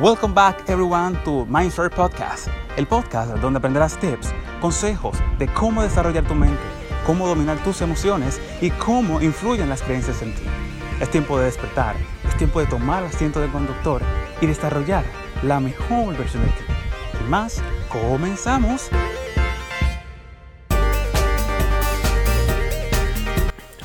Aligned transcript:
Welcome 0.00 0.32
back 0.32 0.70
everyone 0.70 1.22
to 1.24 1.44
Mindshare 1.44 1.90
Podcast, 1.90 2.48
el 2.78 2.86
podcast 2.86 3.30
donde 3.42 3.58
aprenderás 3.58 4.00
tips, 4.00 4.32
consejos 4.62 5.18
de 5.38 5.46
cómo 5.48 5.82
desarrollar 5.82 6.26
tu 6.26 6.34
mente, 6.34 6.62
cómo 7.06 7.28
dominar 7.28 7.62
tus 7.62 7.82
emociones 7.82 8.40
y 8.62 8.70
cómo 8.70 9.20
influyen 9.20 9.68
las 9.68 9.82
creencias 9.82 10.22
en 10.22 10.34
ti. 10.34 10.44
Es 10.98 11.10
tiempo 11.10 11.38
de 11.38 11.44
despertar, 11.44 11.94
es 12.26 12.34
tiempo 12.38 12.58
de 12.60 12.66
tomar 12.66 13.04
asiento 13.04 13.38
del 13.38 13.52
conductor 13.52 14.00
y 14.40 14.46
desarrollar 14.46 15.04
la 15.42 15.60
mejor 15.60 16.16
versión 16.16 16.42
de 16.42 16.48
ti. 16.48 16.64
Sin 17.18 17.28
más, 17.28 17.62
comenzamos. 17.90 18.88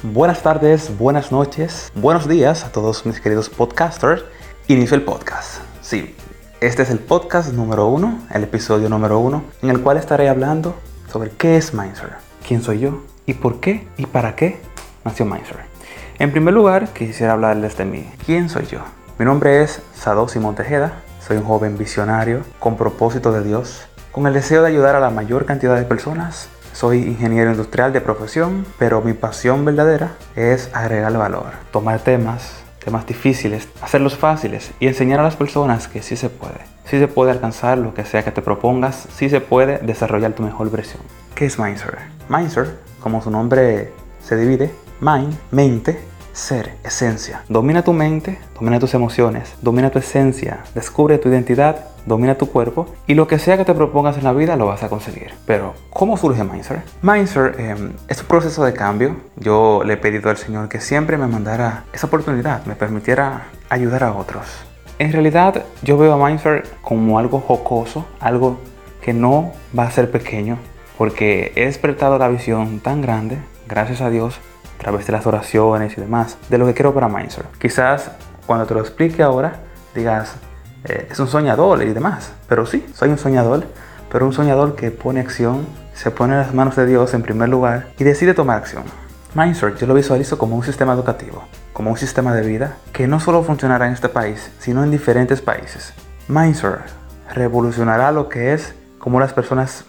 Buenas 0.04 0.42
tardes, 0.42 0.98
buenas 0.98 1.34
noches, 1.34 1.92
buenos 1.94 2.30
días 2.30 2.64
a 2.64 2.72
todos 2.72 3.06
mis 3.06 3.20
queridos 3.20 3.50
podcasters. 3.50 4.24
Inicio 4.70 4.98
el 4.98 5.04
podcast. 5.04 5.62
Sí, 5.82 6.14
este 6.60 6.84
es 6.84 6.90
el 6.90 7.00
podcast 7.00 7.54
número 7.54 7.88
uno, 7.88 8.20
el 8.34 8.44
episodio 8.44 8.90
número 8.90 9.18
uno, 9.18 9.46
en 9.62 9.70
el 9.70 9.80
cual 9.80 9.96
estaré 9.96 10.28
hablando 10.28 10.76
sobre 11.10 11.32
qué 11.32 11.56
es 11.56 11.74
Mindser, 11.74 12.16
quién 12.46 12.62
soy 12.62 12.80
yo 12.80 13.02
y 13.26 13.34
por 13.34 13.62
qué 13.62 13.88
y 13.96 14.06
para 14.08 14.36
qué 14.36 14.60
nació 15.06 15.26
Mindser. 15.26 15.60
En 16.20 16.34
primer 16.34 16.54
lugar, 16.54 16.90
quisiera 16.90 17.32
hablarles 17.32 17.78
de 17.78 17.86
mí. 17.86 18.10
¿Quién 18.26 18.50
soy 18.50 18.66
yo? 18.66 18.80
Mi 19.18 19.24
nombre 19.24 19.64
es 19.64 19.82
Sado 19.96 20.28
Simón 20.28 20.56
Tejeda. 20.56 21.02
Soy 21.26 21.38
un 21.38 21.44
joven 21.44 21.78
visionario 21.78 22.42
con 22.60 22.76
propósito 22.76 23.32
de 23.32 23.44
Dios, 23.44 23.88
con 24.12 24.28
el 24.28 24.34
deseo 24.34 24.64
de 24.64 24.68
ayudar 24.68 24.98
a 24.98 25.00
la 25.00 25.12
mayor 25.12 25.46
cantidad 25.46 25.78
de 25.78 25.86
personas 25.86 26.50
soy 26.74 27.00
ingeniero 27.00 27.50
industrial 27.50 27.92
de 27.92 28.02
profesión, 28.02 28.64
pero 28.78 29.02
mi 29.02 29.14
pasión 29.14 29.66
verdadera 29.66 30.12
es 30.36 30.70
agregar 30.74 31.12
valor, 31.18 31.54
tomar 31.72 32.02
temas, 32.02 32.67
temas 32.88 33.06
difíciles, 33.06 33.68
hacerlos 33.82 34.16
fáciles 34.16 34.72
y 34.80 34.88
enseñar 34.88 35.20
a 35.20 35.24
las 35.24 35.36
personas 35.36 35.90
que 35.90 36.02
sí 36.02 36.16
se 36.16 36.30
puede. 36.30 36.62
Sí 36.86 36.98
se 36.98 37.10
puede 37.10 37.32
alcanzar 37.32 37.78
lo 37.78 37.94
que 37.94 38.06
sea 38.06 38.24
que 38.24 38.32
te 38.32 38.42
propongas, 38.42 39.10
sí 39.14 39.30
se 39.30 39.42
puede 39.42 39.80
desarrollar 39.80 40.32
tu 40.32 40.42
mejor 40.42 40.72
versión. 40.72 41.04
¿Qué 41.36 41.48
es 41.48 41.60
Mindser? 41.60 41.98
Mindser, 42.30 42.78
como 43.02 43.22
su 43.22 43.30
nombre 43.30 43.92
se 44.24 44.38
divide, 44.38 44.72
mind, 45.02 45.36
mente, 45.52 46.00
ser, 46.38 46.76
esencia. 46.84 47.42
Domina 47.50 47.84
tu 47.84 47.94
mente, 47.94 48.38
domina 48.54 48.80
tus 48.80 48.94
emociones, 48.94 49.56
domina 49.62 49.90
tu 49.90 50.00
esencia, 50.00 50.60
descubre 50.76 51.18
tu 51.18 51.30
identidad, 51.30 51.86
domina 52.06 52.36
tu 52.36 52.48
cuerpo 52.48 52.86
y 53.08 53.16
lo 53.16 53.28
que 53.28 53.40
sea 53.40 53.58
que 53.58 53.66
te 53.66 53.74
propongas 53.74 54.18
en 54.18 54.24
la 54.24 54.34
vida 54.34 54.56
lo 54.56 54.68
vas 54.68 54.84
a 54.84 54.90
conseguir. 54.90 55.34
Pero, 55.48 55.74
¿cómo 55.90 56.16
surge 56.16 56.44
Mindser? 56.44 56.84
Mindser 57.02 57.56
eh, 57.58 57.76
es 58.08 58.22
un 58.22 58.28
proceso 58.28 58.64
de 58.64 58.74
cambio. 58.74 59.18
Yo 59.36 59.82
le 59.84 59.94
he 59.94 59.98
pedido 59.98 60.30
al 60.30 60.38
Señor 60.38 60.70
que 60.70 60.80
siempre 60.80 61.18
me 61.18 61.28
mandara 61.28 61.86
esa 61.92 62.08
oportunidad, 62.08 62.64
me 62.66 62.76
permitiera 62.76 63.48
ayudar 63.70 64.04
a 64.04 64.14
otros. 64.14 64.46
En 65.00 65.12
realidad, 65.12 65.66
yo 65.82 65.98
veo 65.98 66.14
a 66.14 66.28
Mindser 66.28 66.64
como 66.82 67.18
algo 67.18 67.40
jocoso, 67.40 68.06
algo 68.20 68.60
que 69.02 69.14
no 69.14 69.54
va 69.78 69.84
a 69.84 69.92
ser 69.92 70.12
pequeño, 70.12 70.58
porque 70.98 71.52
he 71.56 71.66
despertado 71.66 72.18
la 72.18 72.28
visión 72.28 72.80
tan 72.80 73.02
grande, 73.02 73.38
gracias 73.68 74.02
a 74.02 74.10
Dios, 74.10 74.40
a 74.78 74.82
través 74.82 75.08
de 75.08 75.14
las 75.14 75.26
oraciones 75.26 75.98
y 75.98 76.02
demás, 76.02 76.38
de 76.50 76.58
lo 76.58 76.66
que 76.66 76.74
quiero 76.74 76.94
para 76.94 77.10
Mindser. 77.10 77.46
Quizás 77.60 78.12
cuando 78.46 78.66
te 78.66 78.74
lo 78.74 78.82
explique 78.82 79.24
ahora, 79.24 79.54
digas, 79.96 80.36
eh, 80.86 81.08
es 81.12 81.20
un 81.20 81.28
soñador 81.28 81.84
y 81.84 81.94
demás. 81.94 82.32
Pero 82.48 82.66
sí, 82.66 82.86
soy 82.94 83.10
un 83.10 83.18
soñador, 83.18 83.66
pero 84.12 84.26
un 84.26 84.34
soñador 84.34 84.76
que 84.76 84.92
pone 84.92 85.20
acción, 85.20 85.66
se 85.94 86.12
pone 86.12 86.34
en 86.34 86.40
las 86.40 86.54
manos 86.54 86.76
de 86.76 86.86
Dios 86.86 87.14
en 87.14 87.24
primer 87.24 87.50
lugar 87.50 87.88
y 87.98 88.04
decide 88.04 88.34
tomar 88.34 88.58
acción. 88.58 88.84
Mindser 89.36 89.76
yo 89.76 89.88
lo 89.88 89.94
visualizo 89.94 90.38
como 90.38 90.56
un 90.56 90.64
sistema 90.64 90.94
educativo, 90.94 91.44
como 91.74 91.92
un 91.92 91.98
sistema 91.98 92.34
de 92.34 92.48
vida 92.48 92.78
que 92.94 93.08
no 93.08 93.20
solo 93.20 93.44
funcionará 93.44 93.88
en 93.88 93.94
este 93.94 94.10
país, 94.10 94.52
sino 94.60 94.84
en 94.84 94.92
diferentes 94.92 95.42
países. 95.42 95.94
Mindser 96.28 96.80
revolucionará 97.34 98.12
lo 98.12 98.30
que 98.30 98.54
es 98.54 98.74
cómo 99.00 99.20
las 99.20 99.34
personas 99.34 99.86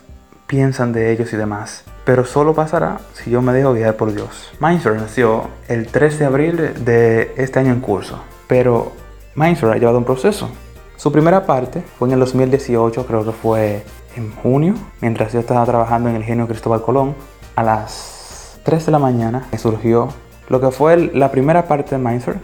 piensan 0.46 0.92
de 0.92 1.12
ellos 1.12 1.32
y 1.32 1.36
demás 1.36 1.84
pero 2.08 2.24
solo 2.24 2.54
pasará 2.54 3.00
si 3.12 3.30
yo 3.30 3.42
me 3.42 3.52
dejo 3.52 3.74
guiar 3.74 3.94
por 3.98 4.14
Dios. 4.14 4.50
Mindser 4.60 4.94
nació 4.94 5.50
el 5.68 5.88
3 5.88 6.18
de 6.18 6.24
abril 6.24 6.56
de 6.82 7.34
este 7.36 7.58
año 7.58 7.70
en 7.70 7.80
curso, 7.80 8.18
pero 8.46 8.92
Mindser 9.34 9.68
ha 9.72 9.76
llevado 9.76 9.98
un 9.98 10.06
proceso. 10.06 10.48
Su 10.96 11.12
primera 11.12 11.44
parte 11.44 11.82
fue 11.98 12.08
en 12.08 12.14
el 12.14 12.20
2018, 12.20 13.04
creo 13.06 13.26
que 13.26 13.32
fue 13.32 13.84
en 14.16 14.34
junio, 14.36 14.72
mientras 15.02 15.34
yo 15.34 15.40
estaba 15.40 15.66
trabajando 15.66 16.08
en 16.08 16.16
el 16.16 16.24
genio 16.24 16.48
Cristóbal 16.48 16.80
Colón. 16.80 17.14
A 17.56 17.62
las 17.62 18.58
3 18.62 18.86
de 18.86 18.92
la 18.92 18.98
mañana 18.98 19.46
surgió 19.58 20.08
lo 20.48 20.62
que 20.62 20.70
fue 20.70 21.10
la 21.12 21.30
primera 21.30 21.68
parte 21.68 21.98
de 21.98 22.02
Mindser 22.02 22.38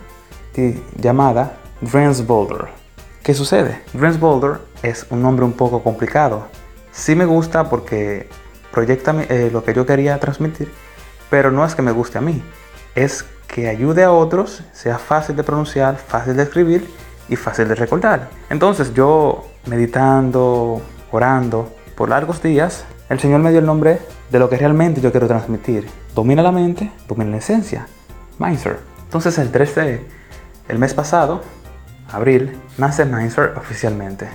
llamada 1.00 1.54
Dreams 1.80 2.26
Boulder. 2.26 2.66
¿Qué 3.22 3.32
sucede? 3.32 3.80
Dreams 3.94 4.20
Boulder 4.20 4.58
es 4.82 5.06
un 5.08 5.22
nombre 5.22 5.46
un 5.46 5.52
poco 5.52 5.82
complicado. 5.82 6.48
Sí 6.92 7.16
me 7.16 7.24
gusta 7.24 7.70
porque 7.70 8.28
proyecta 8.74 9.14
eh, 9.28 9.50
lo 9.52 9.62
que 9.62 9.72
yo 9.72 9.86
quería 9.86 10.18
transmitir, 10.18 10.68
pero 11.30 11.52
no 11.52 11.64
es 11.64 11.76
que 11.76 11.82
me 11.82 11.92
guste 11.92 12.18
a 12.18 12.20
mí, 12.20 12.42
es 12.96 13.24
que 13.46 13.68
ayude 13.68 14.02
a 14.02 14.10
otros, 14.10 14.64
sea 14.72 14.98
fácil 14.98 15.36
de 15.36 15.44
pronunciar, 15.44 15.96
fácil 15.96 16.36
de 16.36 16.42
escribir 16.42 16.90
y 17.28 17.36
fácil 17.36 17.68
de 17.68 17.76
recordar. 17.76 18.28
Entonces 18.50 18.92
yo 18.92 19.46
meditando, 19.66 20.82
orando 21.12 21.72
por 21.94 22.08
largos 22.08 22.42
días, 22.42 22.84
el 23.08 23.20
Señor 23.20 23.40
me 23.40 23.50
dio 23.50 23.60
el 23.60 23.66
nombre 23.66 24.00
de 24.30 24.38
lo 24.40 24.50
que 24.50 24.56
realmente 24.56 25.00
yo 25.00 25.12
quiero 25.12 25.28
transmitir. 25.28 25.86
Domina 26.14 26.42
la 26.42 26.50
mente, 26.50 26.90
domina 27.06 27.30
la 27.30 27.36
esencia. 27.36 27.86
Mindser. 28.40 28.80
Entonces 29.04 29.38
el 29.38 29.52
13, 29.52 30.04
el 30.68 30.78
mes 30.80 30.94
pasado, 30.94 31.42
abril, 32.10 32.58
nace 32.76 33.04
Mindser 33.04 33.54
oficialmente 33.56 34.26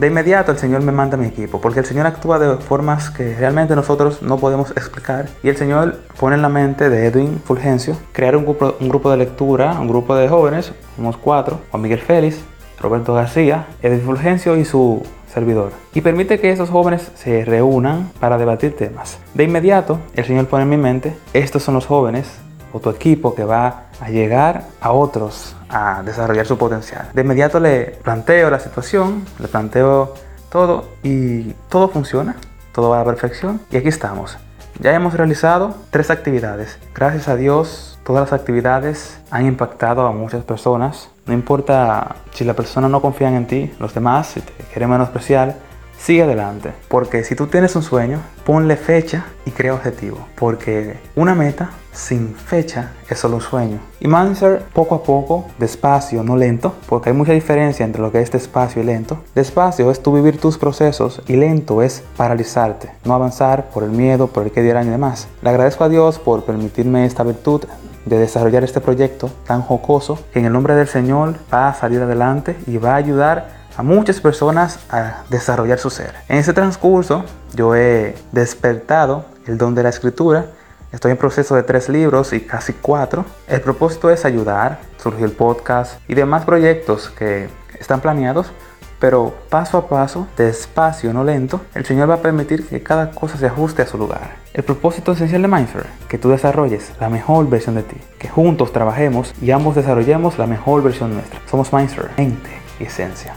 de 0.00 0.06
inmediato 0.06 0.50
el 0.50 0.56
Señor 0.56 0.82
me 0.82 0.92
manda 0.92 1.18
a 1.18 1.20
mi 1.20 1.26
equipo, 1.26 1.60
porque 1.60 1.80
el 1.80 1.84
Señor 1.84 2.06
actúa 2.06 2.38
de 2.38 2.56
formas 2.56 3.10
que 3.10 3.36
realmente 3.36 3.76
nosotros 3.76 4.22
no 4.22 4.38
podemos 4.38 4.70
explicar. 4.70 5.28
Y 5.42 5.50
el 5.50 5.58
Señor 5.58 5.98
pone 6.18 6.36
en 6.36 6.42
la 6.42 6.48
mente 6.48 6.88
de 6.88 7.06
Edwin 7.06 7.38
Fulgencio 7.44 7.98
crear 8.12 8.34
un 8.34 8.44
grupo, 8.44 8.76
un 8.80 8.88
grupo 8.88 9.10
de 9.10 9.18
lectura, 9.18 9.78
un 9.78 9.88
grupo 9.88 10.16
de 10.16 10.26
jóvenes, 10.26 10.72
unos 10.96 11.18
cuatro, 11.18 11.60
Juan 11.70 11.82
Miguel 11.82 12.00
Félix, 12.00 12.40
Roberto 12.80 13.12
García, 13.12 13.66
Edwin 13.82 14.00
Fulgencio 14.00 14.56
y 14.56 14.64
su 14.64 15.02
servidor. 15.30 15.72
Y 15.92 16.00
permite 16.00 16.40
que 16.40 16.50
esos 16.50 16.70
jóvenes 16.70 17.12
se 17.14 17.44
reúnan 17.44 18.10
para 18.20 18.38
debatir 18.38 18.74
temas. 18.74 19.18
De 19.34 19.44
inmediato, 19.44 19.98
el 20.14 20.24
Señor 20.24 20.46
pone 20.46 20.62
en 20.62 20.70
mi 20.70 20.78
mente, 20.78 21.14
estos 21.34 21.62
son 21.62 21.74
los 21.74 21.84
jóvenes 21.84 22.38
o 22.72 22.80
tu 22.80 22.88
equipo 22.88 23.34
que 23.34 23.44
va 23.44 23.89
a 24.00 24.10
llegar 24.10 24.64
a 24.80 24.92
otros 24.92 25.54
a 25.68 26.02
desarrollar 26.02 26.46
su 26.46 26.58
potencial. 26.58 27.08
De 27.12 27.22
inmediato 27.22 27.60
le 27.60 27.98
planteo 28.02 28.50
la 28.50 28.58
situación, 28.58 29.24
le 29.38 29.48
planteo 29.48 30.14
todo 30.50 30.88
y 31.02 31.52
todo 31.68 31.88
funciona, 31.88 32.36
todo 32.72 32.90
va 32.90 32.96
a 32.96 32.98
la 33.00 33.04
perfección 33.04 33.60
y 33.70 33.76
aquí 33.76 33.88
estamos. 33.88 34.36
Ya 34.80 34.94
hemos 34.94 35.14
realizado 35.14 35.74
tres 35.90 36.10
actividades. 36.10 36.78
Gracias 36.94 37.28
a 37.28 37.36
Dios, 37.36 37.98
todas 38.04 38.30
las 38.30 38.40
actividades 38.40 39.20
han 39.30 39.46
impactado 39.46 40.06
a 40.06 40.12
muchas 40.12 40.42
personas. 40.42 41.10
No 41.26 41.34
importa 41.34 42.16
si 42.32 42.44
la 42.44 42.54
persona 42.54 42.88
no 42.88 43.02
confía 43.02 43.28
en 43.28 43.46
ti, 43.46 43.72
los 43.78 43.94
demás, 43.94 44.28
si 44.28 44.40
te 44.40 44.52
quieren 44.72 44.90
menospreciar, 44.90 45.54
sigue 46.00 46.22
adelante. 46.22 46.72
Porque 46.88 47.24
si 47.24 47.34
tú 47.34 47.46
tienes 47.46 47.76
un 47.76 47.82
sueño, 47.82 48.20
ponle 48.44 48.76
fecha 48.76 49.26
y 49.44 49.50
crea 49.50 49.74
objetivo. 49.74 50.18
Porque 50.36 50.98
una 51.14 51.34
meta 51.34 51.70
sin 51.92 52.34
fecha 52.34 52.92
es 53.08 53.18
solo 53.18 53.36
un 53.36 53.42
sueño. 53.42 53.78
Y 54.00 54.08
Manser 54.08 54.62
poco 54.72 54.94
a 54.94 55.02
poco, 55.02 55.46
despacio, 55.58 56.22
no 56.22 56.36
lento, 56.36 56.74
porque 56.88 57.10
hay 57.10 57.16
mucha 57.16 57.32
diferencia 57.32 57.84
entre 57.84 58.00
lo 58.00 58.12
que 58.12 58.20
es 58.20 58.30
despacio 58.30 58.82
y 58.82 58.86
lento. 58.86 59.18
Despacio 59.34 59.90
es 59.90 60.02
tú 60.02 60.12
vivir 60.12 60.38
tus 60.38 60.56
procesos 60.56 61.22
y 61.26 61.36
lento 61.36 61.82
es 61.82 62.02
paralizarte, 62.16 62.90
no 63.04 63.14
avanzar 63.14 63.70
por 63.70 63.82
el 63.82 63.90
miedo, 63.90 64.28
por 64.28 64.44
el 64.44 64.52
que 64.52 64.62
dirán 64.62 64.86
y 64.86 64.90
demás. 64.90 65.28
Le 65.42 65.50
agradezco 65.50 65.84
a 65.84 65.88
Dios 65.88 66.18
por 66.18 66.44
permitirme 66.44 67.04
esta 67.04 67.24
virtud 67.24 67.64
de 68.06 68.18
desarrollar 68.18 68.64
este 68.64 68.80
proyecto 68.80 69.30
tan 69.46 69.60
jocoso 69.60 70.18
que 70.32 70.38
en 70.38 70.46
el 70.46 70.52
nombre 70.52 70.74
del 70.74 70.88
Señor 70.88 71.34
va 71.52 71.68
a 71.68 71.74
salir 71.74 72.00
adelante 72.00 72.56
y 72.66 72.78
va 72.78 72.92
a 72.92 72.96
ayudar 72.96 73.59
a 73.80 73.82
muchas 73.82 74.20
personas 74.20 74.78
a 74.90 75.22
desarrollar 75.30 75.78
su 75.78 75.88
ser. 75.88 76.12
En 76.28 76.36
ese 76.36 76.52
transcurso 76.52 77.24
yo 77.54 77.74
he 77.74 78.14
despertado 78.30 79.24
el 79.46 79.56
don 79.56 79.74
de 79.74 79.82
la 79.82 79.88
escritura. 79.88 80.48
Estoy 80.92 81.12
en 81.12 81.16
proceso 81.16 81.54
de 81.54 81.62
tres 81.62 81.88
libros 81.88 82.34
y 82.34 82.42
casi 82.42 82.74
cuatro. 82.74 83.24
El 83.48 83.62
propósito 83.62 84.10
es 84.10 84.26
ayudar, 84.26 84.80
surgió 85.02 85.24
el 85.24 85.32
podcast 85.32 85.98
y 86.08 86.14
demás 86.14 86.44
proyectos 86.44 87.08
que 87.08 87.48
están 87.78 88.02
planeados, 88.02 88.52
pero 88.98 89.34
paso 89.48 89.78
a 89.78 89.88
paso, 89.88 90.28
despacio, 90.36 91.14
no 91.14 91.24
lento, 91.24 91.62
el 91.74 91.86
Señor 91.86 92.10
va 92.10 92.16
a 92.16 92.22
permitir 92.22 92.68
que 92.68 92.82
cada 92.82 93.12
cosa 93.12 93.38
se 93.38 93.46
ajuste 93.46 93.80
a 93.80 93.86
su 93.86 93.96
lugar. 93.96 94.36
El 94.52 94.62
propósito 94.62 95.12
esencial 95.12 95.40
de 95.40 95.48
Mindful, 95.48 95.86
que 96.06 96.18
tú 96.18 96.28
desarrolles 96.28 96.92
la 97.00 97.08
mejor 97.08 97.48
versión 97.48 97.76
de 97.76 97.82
ti, 97.84 97.96
que 98.18 98.28
juntos 98.28 98.74
trabajemos 98.74 99.32
y 99.40 99.52
ambos 99.52 99.74
desarrollemos 99.74 100.38
la 100.38 100.46
mejor 100.46 100.82
versión 100.82 101.14
nuestra. 101.14 101.40
Somos 101.50 101.72
Mindful, 101.72 102.10
mente 102.18 102.50
y 102.78 102.84
esencia. 102.84 103.34